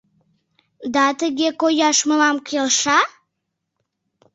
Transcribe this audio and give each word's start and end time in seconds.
Да 0.93 1.05
тыге 1.19 1.49
кояш 1.61 1.97
мылам 2.09 2.37
келша? 2.47 2.99